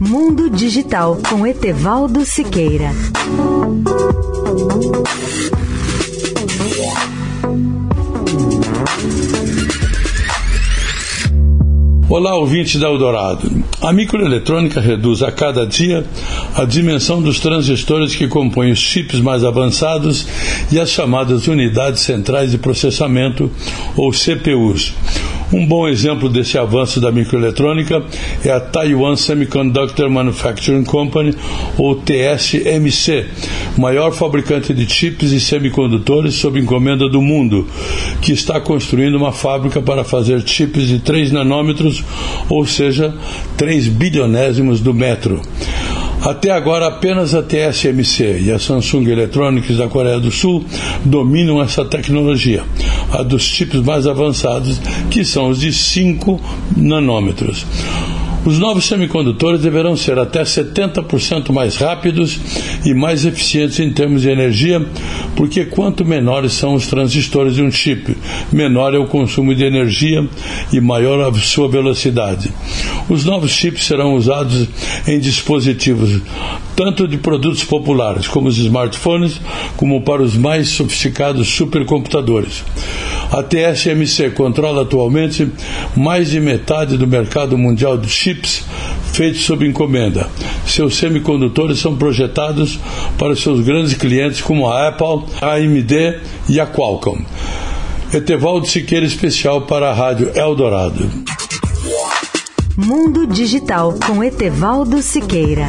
Mundo 0.00 0.48
Digital 0.48 1.18
com 1.28 1.44
Etevaldo 1.44 2.24
Siqueira. 2.24 2.92
Olá, 12.08 12.36
ouvinte 12.36 12.78
da 12.78 12.86
Eldorado. 12.86 13.50
A 13.82 13.92
microeletrônica 13.92 14.80
reduz 14.80 15.20
a 15.22 15.32
cada 15.32 15.66
dia 15.66 16.06
a 16.54 16.64
dimensão 16.64 17.20
dos 17.20 17.38
transistores 17.38 18.14
que 18.14 18.26
compõem 18.26 18.70
os 18.70 18.78
chips 18.78 19.20
mais 19.20 19.44
avançados 19.44 20.26
e 20.70 20.78
as 20.78 20.90
chamadas 20.90 21.46
unidades 21.46 22.00
centrais 22.02 22.50
de 22.50 22.58
processamento, 22.58 23.50
ou 23.96 24.12
CPUs. 24.12 24.94
Um 25.50 25.64
bom 25.64 25.88
exemplo 25.88 26.28
desse 26.28 26.58
avanço 26.58 27.00
da 27.00 27.10
microeletrônica 27.10 28.02
é 28.44 28.50
a 28.50 28.60
Taiwan 28.60 29.16
Semiconductor 29.16 30.10
Manufacturing 30.10 30.84
Company, 30.84 31.34
ou 31.78 31.94
TSMC, 31.94 33.24
maior 33.78 34.12
fabricante 34.12 34.74
de 34.74 34.86
chips 34.86 35.32
e 35.32 35.40
semicondutores 35.40 36.34
sob 36.34 36.60
encomenda 36.60 37.08
do 37.08 37.22
mundo, 37.22 37.66
que 38.20 38.32
está 38.32 38.60
construindo 38.60 39.14
uma 39.14 39.32
fábrica 39.32 39.80
para 39.80 40.04
fazer 40.04 40.46
chips 40.46 40.86
de 40.86 40.98
3 40.98 41.32
nanômetros, 41.32 42.04
ou 42.50 42.66
seja, 42.66 43.14
3 43.56 43.88
bilionésimos 43.88 44.80
do 44.80 44.92
metro. 44.92 45.40
Até 46.20 46.50
agora, 46.50 46.88
apenas 46.88 47.34
a 47.34 47.42
TSMC 47.42 48.40
e 48.40 48.52
a 48.52 48.58
Samsung 48.58 49.08
Electronics 49.08 49.76
da 49.76 49.88
Coreia 49.88 50.18
do 50.18 50.30
Sul 50.30 50.64
dominam 51.04 51.62
essa 51.62 51.84
tecnologia, 51.84 52.64
a 53.12 53.22
dos 53.22 53.42
chips 53.42 53.80
mais 53.80 54.06
avançados, 54.06 54.80
que 55.10 55.24
são 55.24 55.48
os 55.48 55.60
de 55.60 55.72
5 55.72 56.40
nanômetros. 56.76 57.64
Os 58.44 58.58
novos 58.58 58.86
semicondutores 58.86 59.60
deverão 59.60 59.96
ser 59.96 60.18
até 60.18 60.42
70% 60.42 61.52
mais 61.52 61.76
rápidos 61.76 62.38
e 62.84 62.94
mais 62.94 63.24
eficientes 63.24 63.78
em 63.80 63.92
termos 63.92 64.22
de 64.22 64.30
energia, 64.30 64.84
porque 65.36 65.64
quanto 65.64 66.04
menores 66.04 66.52
são 66.52 66.74
os 66.74 66.86
transistores 66.86 67.56
de 67.56 67.62
um 67.62 67.70
chip, 67.70 68.16
menor 68.52 68.94
é 68.94 68.98
o 68.98 69.06
consumo 69.06 69.54
de 69.54 69.64
energia 69.64 70.26
e 70.72 70.80
maior 70.80 71.28
a 71.28 71.34
sua 71.34 71.68
velocidade. 71.68 72.52
Os 73.08 73.24
novos 73.24 73.50
chips 73.50 73.84
serão 73.84 74.14
usados 74.14 74.68
em 75.06 75.18
dispositivos 75.18 76.20
tanto 76.78 77.08
de 77.08 77.18
produtos 77.18 77.64
populares 77.64 78.28
como 78.28 78.46
os 78.46 78.56
smartphones, 78.56 79.40
como 79.76 80.00
para 80.02 80.22
os 80.22 80.36
mais 80.36 80.68
sofisticados 80.68 81.48
supercomputadores. 81.48 82.62
A 83.38 83.42
TSMC 83.44 84.30
controla 84.30 84.82
atualmente 84.82 85.48
mais 85.96 86.28
de 86.28 86.40
metade 86.40 86.98
do 86.98 87.06
mercado 87.06 87.56
mundial 87.56 87.96
de 87.96 88.08
chips 88.08 88.64
feitos 89.12 89.44
sob 89.44 89.64
encomenda. 89.64 90.28
Seus 90.66 90.96
semicondutores 90.96 91.78
são 91.78 91.96
projetados 91.96 92.80
para 93.16 93.36
seus 93.36 93.60
grandes 93.64 93.94
clientes 93.94 94.40
como 94.40 94.68
a 94.68 94.88
Apple, 94.88 95.32
a 95.40 95.54
AMD 95.54 96.18
e 96.48 96.58
a 96.58 96.66
Qualcomm. 96.66 97.24
Etevaldo 98.12 98.66
Siqueira 98.66 99.06
especial 99.06 99.62
para 99.62 99.90
a 99.90 99.94
Rádio 99.94 100.32
Eldorado. 100.34 101.08
Mundo 102.76 103.24
Digital 103.24 103.94
com 104.04 104.24
Etevaldo 104.24 105.00
Siqueira. 105.00 105.68